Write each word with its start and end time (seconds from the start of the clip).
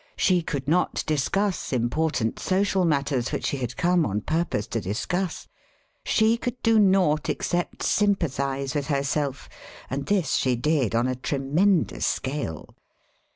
She 0.17 0.41
could 0.41 0.67
not 0.67 1.03
discuss 1.05 1.71
important 1.71 2.39
social 2.39 2.85
matters, 2.85 3.31
which 3.31 3.45
she 3.45 3.57
had 3.57 3.77
come 3.77 4.03
on 4.03 4.21
purpose 4.21 4.65
to 4.69 4.81
discuss. 4.81 5.47
She 6.03 6.37
could 6.37 6.59
do 6.63 6.79
naught 6.79 7.29
except 7.29 7.83
sympathise 7.83 8.73
with 8.73 8.87
herself, 8.87 9.47
and 9.91 10.07
this 10.07 10.33
she 10.33 10.55
did 10.55 10.95
on 10.95 11.05
a 11.07 11.13
tremendous 11.13 12.07
scale. 12.07 12.71